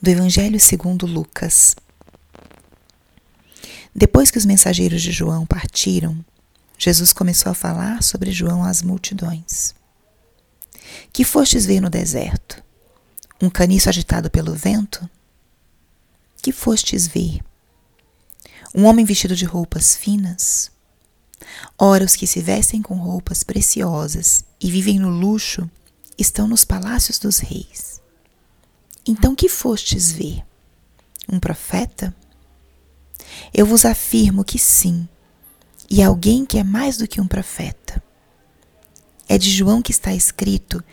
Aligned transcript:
do 0.00 0.10
Evangelho 0.10 0.60
segundo 0.60 1.06
Lucas. 1.06 1.74
Depois 3.92 4.30
que 4.30 4.38
os 4.38 4.46
mensageiros 4.46 5.02
de 5.02 5.10
João 5.10 5.44
partiram, 5.44 6.24
Jesus 6.78 7.12
começou 7.12 7.50
a 7.50 7.54
falar 7.54 8.00
sobre 8.02 8.30
João 8.30 8.62
às 8.62 8.80
multidões. 8.80 9.74
Que 11.12 11.24
fostes 11.24 11.66
ver 11.66 11.80
no 11.80 11.90
deserto? 11.90 12.62
Um 13.42 13.50
caniço 13.50 13.88
agitado 13.88 14.30
pelo 14.30 14.54
vento? 14.54 15.08
Que 16.40 16.52
fostes 16.52 17.08
ver? 17.08 17.40
Um 18.72 18.84
homem 18.84 19.04
vestido 19.04 19.34
de 19.34 19.44
roupas 19.44 19.96
finas? 19.96 20.70
Ora, 21.76 22.04
os 22.04 22.14
que 22.14 22.26
se 22.26 22.40
vestem 22.40 22.80
com 22.80 22.94
roupas 22.94 23.42
preciosas 23.42 24.44
e 24.60 24.70
vivem 24.70 25.00
no 25.00 25.08
luxo 25.08 25.68
estão 26.16 26.46
nos 26.46 26.64
palácios 26.64 27.18
dos 27.18 27.38
reis. 27.38 27.97
Então 29.10 29.34
que 29.34 29.48
fostes 29.48 30.12
ver? 30.12 30.44
Um 31.26 31.40
profeta? 31.40 32.14
Eu 33.54 33.64
vos 33.64 33.86
afirmo 33.86 34.44
que 34.44 34.58
sim, 34.58 35.08
e 35.88 36.02
alguém 36.02 36.44
que 36.44 36.58
é 36.58 36.62
mais 36.62 36.98
do 36.98 37.08
que 37.08 37.18
um 37.18 37.26
profeta. 37.26 38.02
É 39.26 39.38
de 39.38 39.50
João 39.50 39.80
que 39.80 39.92
está 39.92 40.14
escrito: 40.14 40.84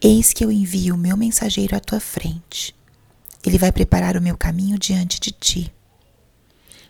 Eis 0.00 0.32
que 0.32 0.44
eu 0.44 0.52
envio 0.52 0.94
o 0.94 0.98
meu 0.98 1.16
mensageiro 1.16 1.74
à 1.74 1.80
tua 1.80 1.98
frente. 1.98 2.72
Ele 3.44 3.58
vai 3.58 3.72
preparar 3.72 4.16
o 4.16 4.22
meu 4.22 4.36
caminho 4.36 4.78
diante 4.78 5.18
de 5.18 5.32
ti. 5.32 5.74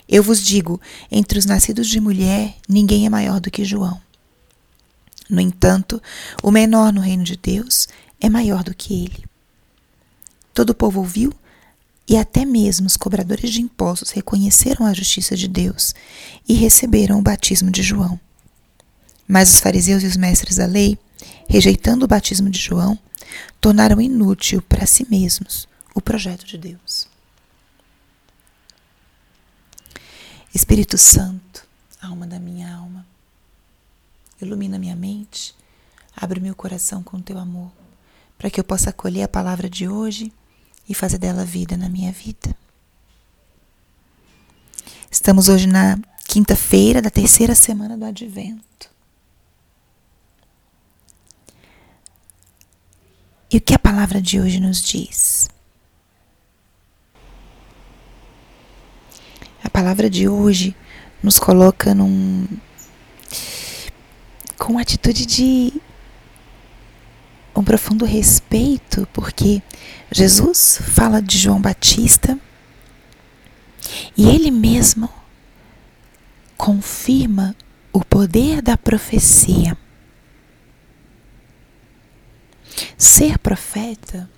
Eu 0.06 0.23
vos 0.23 0.45
digo: 0.45 0.78
entre 1.11 1.39
os 1.39 1.47
nascidos 1.47 1.89
de 1.89 1.98
mulher, 1.98 2.56
ninguém 2.69 3.06
é 3.06 3.09
maior 3.09 3.41
do 3.41 3.51
que 3.51 3.64
João. 3.64 3.98
No 5.30 5.41
entanto, 5.41 6.03
o 6.42 6.51
menor 6.51 6.92
no 6.92 7.01
reino 7.01 7.25
de 7.25 7.39
Deus 7.39 7.89
é 8.20 8.28
maior 8.28 8.62
do 8.62 8.75
que 8.75 9.05
ele. 9.05 9.25
Todo 10.54 10.70
o 10.70 10.74
povo 10.74 11.00
ouviu 11.00 11.34
e 12.08 12.16
até 12.16 12.44
mesmo 12.44 12.86
os 12.86 12.96
cobradores 12.96 13.50
de 13.50 13.60
impostos 13.60 14.10
reconheceram 14.10 14.86
a 14.86 14.94
justiça 14.94 15.36
de 15.36 15.48
Deus 15.48 15.94
e 16.48 16.55
receberam 16.55 17.19
o 17.19 17.22
batismo 17.22 17.72
de 17.72 17.83
João. 17.83 18.20
Mas 19.27 19.52
os 19.52 19.58
fariseus 19.61 20.05
e 20.05 20.06
os 20.06 20.16
mestres 20.16 20.56
da 20.56 20.66
lei, 20.66 20.96
rejeitando 21.48 22.05
o 22.05 22.08
batismo 22.08 22.48
de 22.48 22.61
João, 22.61 22.96
tornaram 23.61 24.00
inútil 24.00 24.62
para 24.62 24.86
si 24.86 25.05
mesmos 25.11 25.66
o 25.92 26.00
projeto 26.00 26.46
de 26.46 26.56
Deus. 26.56 27.08
Espírito 30.55 30.96
Santo, 30.96 31.66
alma 32.00 32.28
da 32.28 32.39
minha 32.39 32.72
alma, 32.72 33.05
ilumina 34.41 34.78
minha 34.78 34.94
mente, 34.94 35.52
abre 36.14 36.39
meu 36.39 36.55
coração 36.55 37.02
com 37.02 37.20
teu 37.20 37.39
amor, 37.39 37.72
para 38.39 38.48
que 38.50 38.61
eu 38.61 38.64
possa 38.64 38.91
acolher 38.91 39.22
a 39.22 39.28
palavra 39.28 39.68
de 39.68 39.89
hoje 39.89 40.33
e 40.88 40.94
fazer 40.94 41.18
dela 41.18 41.44
vida 41.44 41.77
na 41.77 41.88
minha 41.88 42.12
vida. 42.12 42.54
Estamos 45.10 45.48
hoje 45.48 45.66
na 45.66 45.98
quinta-feira 46.27 47.00
da 47.00 47.10
terceira 47.10 47.54
semana 47.54 47.96
do 47.96 48.04
Advento. 48.04 48.90
E 53.50 53.58
o 53.58 53.60
que 53.60 53.72
a 53.72 53.78
palavra 53.78 54.20
de 54.20 54.40
hoje 54.40 54.58
nos 54.58 54.82
diz? 54.82 55.48
A 59.62 59.70
palavra 59.70 60.10
de 60.10 60.28
hoje 60.28 60.74
nos 61.22 61.38
coloca 61.38 61.94
num 61.94 62.46
com 64.58 64.78
atitude 64.78 65.24
de 65.24 65.72
um 67.55 67.62
profundo 67.62 68.05
respeito, 68.05 69.06
porque 69.12 69.62
Jesus 70.10 70.80
fala 70.83 71.20
de 71.22 71.38
João 71.38 71.61
Batista 71.61 72.38
e 74.16 74.28
ele 74.28 74.50
mesmo 74.50 75.08
confirma 76.56 77.55
o 77.92 78.05
poder 78.05 78.61
da 78.61 78.77
profecia. 78.77 79.77
Ser 82.98 83.39
profeta, 83.39 84.29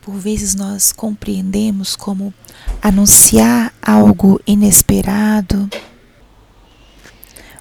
por 0.00 0.14
vezes 0.14 0.54
nós 0.54 0.92
compreendemos 0.92 1.96
como 1.96 2.32
anunciar 2.80 3.72
algo 3.82 4.40
inesperado 4.46 5.68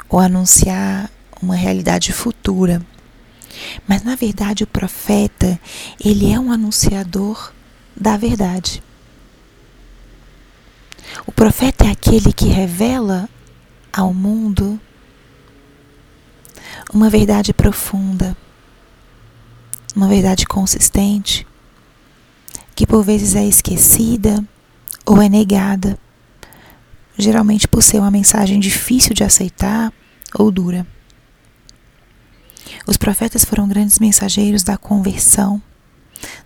ou 0.07 0.19
anunciar 0.19 1.09
uma 1.41 1.55
realidade 1.55 2.13
futura. 2.13 2.85
Mas 3.87 4.03
na 4.03 4.15
verdade 4.15 4.63
o 4.63 4.67
profeta, 4.67 5.59
ele 6.03 6.31
é 6.31 6.39
um 6.39 6.51
anunciador 6.51 7.51
da 7.95 8.17
verdade. 8.17 8.83
O 11.25 11.31
profeta 11.31 11.85
é 11.85 11.91
aquele 11.91 12.33
que 12.33 12.45
revela 12.45 13.29
ao 13.91 14.13
mundo 14.13 14.79
uma 16.93 17.09
verdade 17.09 17.53
profunda, 17.53 18.35
uma 19.95 20.07
verdade 20.07 20.45
consistente, 20.45 21.47
que 22.75 22.85
por 22.85 23.03
vezes 23.03 23.35
é 23.35 23.45
esquecida 23.45 24.43
ou 25.05 25.21
é 25.21 25.29
negada, 25.29 25.97
geralmente 27.17 27.67
por 27.67 27.81
ser 27.81 27.99
uma 27.99 28.11
mensagem 28.11 28.59
difícil 28.59 29.13
de 29.13 29.23
aceitar 29.23 29.93
ou 30.37 30.51
dura. 30.51 30.85
Os 32.85 32.97
profetas 32.97 33.45
foram 33.45 33.67
grandes 33.67 33.99
mensageiros 33.99 34.63
da 34.63 34.77
conversão, 34.77 35.61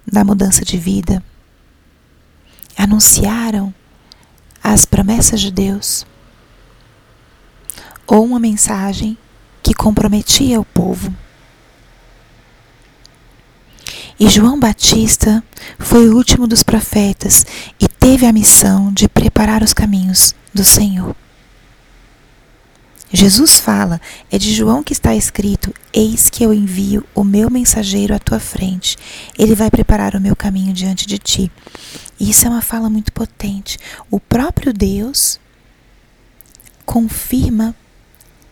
da 0.05 0.23
mudança 0.23 0.63
de 0.63 0.77
vida. 0.77 1.23
Anunciaram 2.77 3.73
as 4.63 4.85
promessas 4.85 5.41
de 5.41 5.51
Deus 5.51 6.05
ou 8.07 8.25
uma 8.25 8.39
mensagem 8.39 9.17
que 9.61 9.73
comprometia 9.73 10.59
o 10.59 10.65
povo. 10.65 11.13
E 14.19 14.27
João 14.27 14.59
Batista 14.59 15.43
foi 15.77 16.09
o 16.09 16.15
último 16.15 16.45
dos 16.45 16.63
profetas 16.63 17.45
e 17.79 17.87
teve 17.87 18.25
a 18.25 18.33
missão 18.33 18.91
de 18.91 19.07
preparar 19.07 19.63
os 19.63 19.73
caminhos 19.73 20.35
do 20.53 20.63
Senhor. 20.63 21.15
Jesus 23.11 23.59
fala, 23.59 23.99
é 24.31 24.37
de 24.37 24.53
João 24.53 24.83
que 24.83 24.93
está 24.93 25.15
escrito: 25.15 25.73
Eis 25.91 26.29
que 26.29 26.43
eu 26.43 26.53
envio 26.53 27.03
o 27.15 27.23
meu 27.23 27.49
mensageiro 27.49 28.13
à 28.13 28.19
tua 28.19 28.39
frente. 28.39 28.97
Ele 29.37 29.55
vai 29.55 29.71
preparar 29.71 30.15
o 30.15 30.21
meu 30.21 30.35
caminho 30.35 30.73
diante 30.73 31.07
de 31.07 31.17
ti. 31.17 31.51
Isso 32.19 32.45
é 32.45 32.49
uma 32.49 32.61
fala 32.61 32.89
muito 32.89 33.11
potente. 33.11 33.79
O 34.11 34.19
próprio 34.19 34.71
Deus 34.71 35.39
confirma 36.85 37.75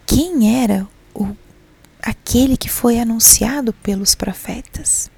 quem 0.07 0.61
era 0.63 0.87
o, 1.13 1.35
aquele 2.01 2.57
que 2.57 2.69
foi 2.69 2.99
anunciado 2.99 3.73
pelos 3.73 4.15
profetas. 4.15 5.11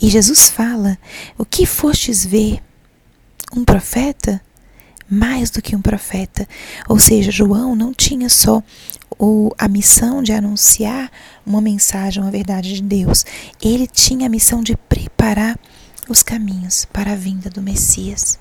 E 0.00 0.08
Jesus 0.08 0.50
fala: 0.50 0.98
O 1.38 1.44
que 1.44 1.64
fostes 1.64 2.24
ver? 2.24 2.60
Um 3.54 3.64
profeta? 3.64 4.40
Mais 5.10 5.50
do 5.50 5.60
que 5.60 5.74
um 5.74 5.82
profeta. 5.82 6.46
Ou 6.88 6.98
seja, 6.98 7.30
João 7.30 7.74
não 7.74 7.92
tinha 7.92 8.28
só 8.28 8.62
o, 9.18 9.52
a 9.58 9.68
missão 9.68 10.22
de 10.22 10.32
anunciar 10.32 11.10
uma 11.44 11.60
mensagem, 11.60 12.22
uma 12.22 12.30
verdade 12.30 12.74
de 12.74 12.82
Deus. 12.82 13.24
Ele 13.62 13.86
tinha 13.86 14.26
a 14.26 14.30
missão 14.30 14.62
de 14.62 14.76
preparar 14.76 15.58
os 16.08 16.22
caminhos 16.22 16.84
para 16.84 17.12
a 17.12 17.16
vinda 17.16 17.50
do 17.50 17.62
Messias. 17.62 18.38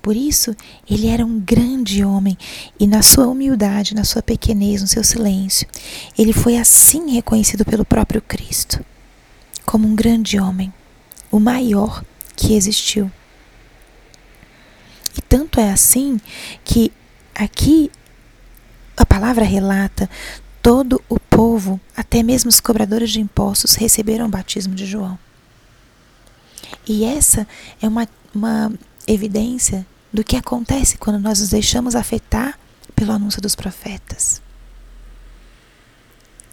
Por 0.00 0.14
isso, 0.14 0.54
ele 0.88 1.08
era 1.08 1.26
um 1.26 1.40
grande 1.40 2.04
homem 2.04 2.38
e, 2.78 2.86
na 2.86 3.02
sua 3.02 3.26
humildade, 3.26 3.94
na 3.94 4.04
sua 4.04 4.22
pequenez, 4.22 4.80
no 4.80 4.86
seu 4.86 5.02
silêncio, 5.02 5.66
ele 6.16 6.32
foi 6.32 6.56
assim 6.56 7.10
reconhecido 7.10 7.64
pelo 7.64 7.84
próprio 7.84 8.22
Cristo 8.22 8.84
como 9.66 9.88
um 9.88 9.96
grande 9.96 10.38
homem, 10.38 10.72
o 11.30 11.40
maior 11.40 12.04
que 12.36 12.54
existiu. 12.54 13.10
E 15.16 15.20
tanto 15.22 15.60
é 15.60 15.70
assim 15.70 16.20
que 16.64 16.92
aqui 17.34 17.90
a 18.96 19.04
palavra 19.04 19.44
relata 19.44 20.08
todo 20.62 21.02
o 21.08 21.20
povo, 21.20 21.80
até 21.96 22.22
mesmo 22.22 22.48
os 22.48 22.60
cobradores 22.60 23.10
de 23.10 23.20
impostos, 23.20 23.74
receberam 23.74 24.26
o 24.26 24.30
batismo 24.30 24.74
de 24.74 24.84
João. 24.84 25.18
E 26.86 27.04
essa 27.04 27.46
é 27.80 27.86
uma, 27.86 28.08
uma 28.34 28.72
evidência 29.06 29.86
do 30.12 30.24
que 30.24 30.36
acontece 30.36 30.98
quando 30.98 31.18
nós 31.18 31.40
nos 31.40 31.50
deixamos 31.50 31.94
afetar 31.94 32.58
pelo 32.94 33.12
anúncio 33.12 33.40
dos 33.40 33.54
profetas. 33.54 34.42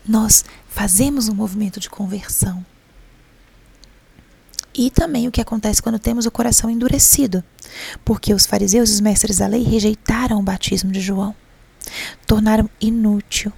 Nós 0.05 0.43
fazemos 0.67 1.29
um 1.29 1.33
movimento 1.33 1.79
de 1.79 1.89
conversão. 1.89 2.65
E 4.75 4.89
também 4.89 5.27
o 5.27 5.31
que 5.31 5.41
acontece 5.41 5.81
quando 5.81 5.99
temos 5.99 6.25
o 6.25 6.31
coração 6.31 6.69
endurecido, 6.69 7.43
porque 8.03 8.33
os 8.33 8.45
fariseus 8.45 8.89
e 8.89 8.93
os 8.93 9.01
mestres 9.01 9.37
da 9.37 9.47
lei 9.47 9.63
rejeitaram 9.63 10.39
o 10.39 10.43
batismo 10.43 10.91
de 10.91 10.99
João, 10.99 11.35
tornaram 12.25 12.69
inútil 12.81 13.53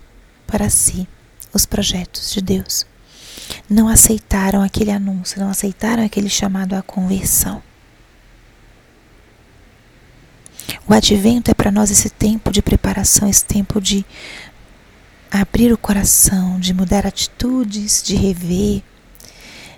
para 0.46 0.70
si 0.70 1.08
os 1.54 1.66
projetos 1.66 2.34
de 2.34 2.42
Deus. 2.42 2.86
não 3.70 3.88
aceitaram 3.88 4.62
aquele 4.62 4.92
anúncio, 4.92 5.40
não 5.40 5.50
aceitaram 5.50 6.04
aquele 6.04 6.30
chamado 6.30 6.74
à 6.74 6.82
conversão. 6.82 7.62
O 10.88 10.94
advento 10.94 11.52
é 11.52 11.54
para 11.54 11.72
nós 11.72 11.90
esse 11.92 12.10
tempo 12.10 12.52
de 12.52 12.62
preparação, 12.62 13.28
esse 13.28 13.44
tempo 13.44 13.82
de 13.82 14.06
abrir 15.32 15.72
o 15.72 15.78
coração, 15.78 16.60
de 16.60 16.74
mudar 16.74 17.06
atitudes, 17.06 18.02
de 18.04 18.16
rever, 18.16 18.84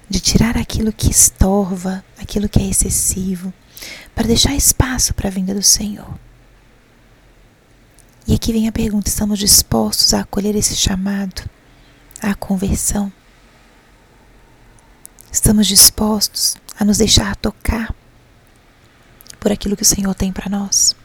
de 0.10 0.20
tirar 0.20 0.58
aquilo 0.58 0.92
que 0.92 1.10
estorva, 1.12 2.04
aquilo 2.18 2.48
que 2.48 2.60
é 2.60 2.68
excessivo, 2.68 3.54
para 4.16 4.28
deixar 4.28 4.56
espaço 4.56 5.14
para 5.14 5.28
a 5.28 5.32
vinda 5.32 5.54
do 5.54 5.64
Senhor. 5.64 6.18
E 8.28 8.34
aqui 8.34 8.52
vem 8.52 8.68
a 8.68 8.72
pergunta: 8.72 9.10
estamos 9.10 9.40
dispostos 9.40 10.14
a 10.14 10.22
acolher 10.22 10.56
esse 10.56 10.76
chamado 10.76 11.50
à 12.22 12.36
conversão? 12.36 13.12
Estamos 15.32 15.68
dispostos 15.68 16.56
a 16.80 16.84
nos 16.84 16.98
deixar 16.98 17.36
tocar 17.36 17.94
por 19.40 19.52
aquilo 19.52 19.78
que 19.78 19.84
o 19.84 19.86
Senhor 19.86 20.14
tem 20.16 20.32
para 20.32 20.50
nós? 20.50 20.96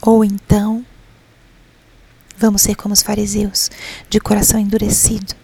Ou 0.00 0.24
então, 0.24 0.84
vamos 2.36 2.62
ser 2.62 2.74
como 2.74 2.92
os 2.92 3.02
fariseus, 3.02 3.70
de 4.08 4.20
coração 4.20 4.58
endurecido, 4.60 5.34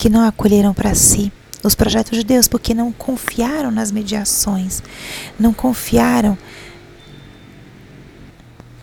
que 0.00 0.08
não 0.08 0.26
acolheram 0.26 0.72
para 0.72 0.94
si 0.94 1.30
os 1.62 1.74
projetos 1.74 2.16
de 2.16 2.24
Deus 2.24 2.48
porque 2.48 2.72
não 2.72 2.90
confiaram 2.90 3.70
nas 3.70 3.92
mediações, 3.92 4.82
não 5.38 5.52
confiaram 5.52 6.38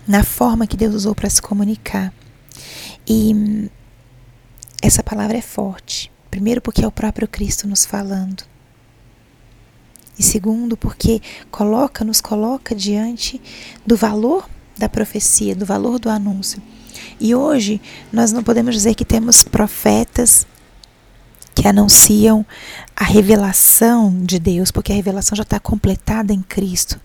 na 0.06 0.22
forma 0.22 0.64
que 0.64 0.76
Deus 0.76 0.94
usou 0.94 1.16
para 1.16 1.28
se 1.28 1.42
comunicar. 1.42 2.14
E 3.04 3.68
essa 4.80 5.02
palavra 5.02 5.36
é 5.36 5.42
forte. 5.42 6.08
Primeiro, 6.30 6.60
porque 6.60 6.84
é 6.84 6.86
o 6.86 6.92
próprio 6.92 7.26
Cristo 7.26 7.66
nos 7.66 7.84
falando. 7.84 8.44
E 10.16 10.22
segundo, 10.22 10.76
porque 10.76 11.20
coloca, 11.50 12.04
nos 12.04 12.20
coloca 12.20 12.76
diante 12.76 13.42
do 13.84 13.96
valor 13.96 14.48
da 14.78 14.88
profecia, 14.88 15.56
do 15.56 15.66
valor 15.66 15.98
do 15.98 16.10
anúncio. 16.10 16.62
E 17.18 17.34
hoje 17.34 17.80
nós 18.12 18.30
não 18.30 18.44
podemos 18.44 18.72
dizer 18.72 18.94
que 18.94 19.04
temos 19.04 19.42
profetas 19.42 20.46
que 21.60 21.66
anunciam 21.66 22.46
a 22.94 23.02
revelação 23.02 24.16
de 24.24 24.38
Deus, 24.38 24.70
porque 24.70 24.92
a 24.92 24.94
revelação 24.94 25.34
já 25.34 25.42
está 25.42 25.58
completada 25.58 26.32
em 26.32 26.40
Cristo. 26.40 27.00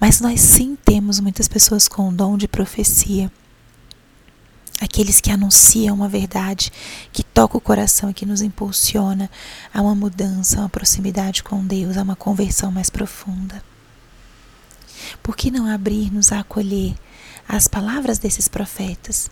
Mas 0.00 0.18
nós 0.18 0.40
sim 0.40 0.78
temos 0.82 1.20
muitas 1.20 1.46
pessoas 1.46 1.86
com 1.86 2.08
o 2.08 2.12
dom 2.12 2.38
de 2.38 2.48
profecia. 2.48 3.30
Aqueles 4.80 5.20
que 5.20 5.30
anunciam 5.30 5.94
uma 5.94 6.08
verdade, 6.08 6.72
que 7.12 7.22
toca 7.22 7.58
o 7.58 7.60
coração 7.60 8.08
e 8.08 8.14
que 8.14 8.24
nos 8.24 8.40
impulsiona 8.40 9.30
a 9.74 9.82
uma 9.82 9.94
mudança, 9.94 10.56
a 10.56 10.60
uma 10.60 10.68
proximidade 10.70 11.42
com 11.42 11.62
Deus, 11.62 11.98
a 11.98 12.02
uma 12.02 12.16
conversão 12.16 12.72
mais 12.72 12.88
profunda. 12.88 13.62
Por 15.22 15.36
que 15.36 15.50
não 15.50 15.66
abrir-nos 15.66 16.32
a 16.32 16.40
acolher 16.40 16.94
as 17.46 17.68
palavras 17.68 18.18
desses 18.18 18.48
profetas? 18.48 19.30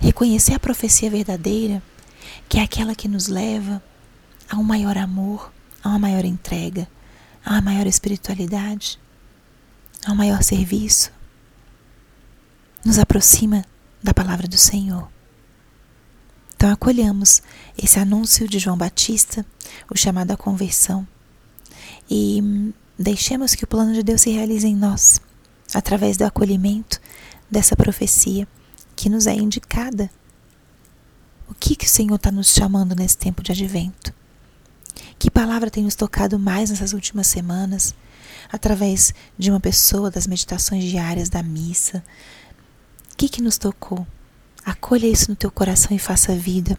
Reconhecer 0.00 0.54
a 0.54 0.60
profecia 0.60 1.10
verdadeira 1.10 1.82
que 2.48 2.58
é 2.58 2.62
aquela 2.62 2.94
que 2.94 3.08
nos 3.08 3.28
leva 3.28 3.82
a 4.48 4.56
um 4.56 4.62
maior 4.62 4.98
amor, 4.98 5.52
a 5.82 5.88
uma 5.88 5.98
maior 5.98 6.24
entrega, 6.24 6.88
a 7.44 7.52
uma 7.52 7.62
maior 7.62 7.86
espiritualidade, 7.86 8.98
a 10.04 10.12
um 10.12 10.16
maior 10.16 10.42
serviço. 10.42 11.12
Nos 12.84 12.98
aproxima 12.98 13.64
da 14.02 14.12
palavra 14.12 14.48
do 14.48 14.58
Senhor. 14.58 15.08
Então 16.54 16.70
acolhamos 16.70 17.42
esse 17.76 17.98
anúncio 17.98 18.46
de 18.46 18.58
João 18.58 18.76
Batista, 18.76 19.46
o 19.90 19.96
chamado 19.96 20.30
à 20.30 20.36
conversão, 20.36 21.06
e 22.10 22.72
deixemos 22.98 23.54
que 23.54 23.64
o 23.64 23.66
plano 23.66 23.94
de 23.94 24.02
Deus 24.02 24.20
se 24.20 24.30
realize 24.30 24.66
em 24.66 24.76
nós, 24.76 25.20
através 25.72 26.16
do 26.16 26.24
acolhimento 26.24 27.00
dessa 27.50 27.74
profecia 27.74 28.46
que 28.94 29.08
nos 29.08 29.26
é 29.26 29.34
indicada 29.34 30.10
o 31.50 31.54
que, 31.58 31.74
que 31.74 31.86
o 31.86 31.88
Senhor 31.88 32.14
está 32.14 32.30
nos 32.30 32.54
chamando 32.54 32.94
nesse 32.94 33.18
tempo 33.18 33.42
de 33.42 33.50
advento? 33.50 34.14
Que 35.18 35.30
palavra 35.30 35.70
tem 35.70 35.82
nos 35.82 35.96
tocado 35.96 36.38
mais 36.38 36.70
nessas 36.70 36.92
últimas 36.92 37.26
semanas? 37.26 37.92
Através 38.50 39.12
de 39.36 39.50
uma 39.50 39.60
pessoa, 39.60 40.10
das 40.10 40.26
meditações 40.26 40.84
diárias 40.84 41.28
da 41.28 41.42
missa. 41.42 42.04
O 43.12 43.16
que, 43.16 43.28
que 43.28 43.42
nos 43.42 43.58
tocou? 43.58 44.06
Acolha 44.64 45.06
isso 45.06 45.28
no 45.28 45.36
teu 45.36 45.50
coração 45.50 45.94
e 45.94 45.98
faça 45.98 46.34
vida, 46.34 46.78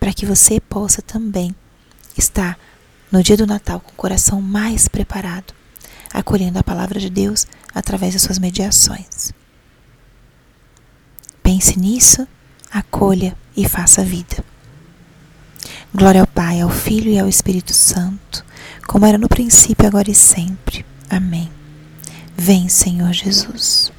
para 0.00 0.12
que 0.12 0.26
você 0.26 0.60
possa 0.60 1.00
também 1.00 1.54
estar 2.16 2.58
no 3.12 3.22
dia 3.22 3.36
do 3.36 3.46
Natal 3.46 3.80
com 3.80 3.92
o 3.92 3.96
coração 3.96 4.42
mais 4.42 4.88
preparado, 4.88 5.54
acolhendo 6.12 6.58
a 6.58 6.64
palavra 6.64 6.98
de 6.98 7.08
Deus 7.08 7.46
através 7.74 8.14
das 8.14 8.22
suas 8.22 8.38
mediações. 8.38 9.32
Pense 11.42 11.78
nisso 11.78 12.26
acolha 12.72 13.36
e 13.56 13.68
faça 13.68 14.04
vida. 14.04 14.44
Glória 15.94 16.20
ao 16.20 16.26
Pai, 16.26 16.60
ao 16.60 16.70
Filho 16.70 17.10
e 17.10 17.18
ao 17.18 17.28
Espírito 17.28 17.72
Santo, 17.72 18.44
como 18.86 19.06
era 19.06 19.18
no 19.18 19.28
princípio, 19.28 19.86
agora 19.86 20.10
e 20.10 20.14
sempre. 20.14 20.84
Amém. 21.08 21.50
Vem, 22.36 22.68
Senhor 22.68 23.12
Jesus. 23.12 23.90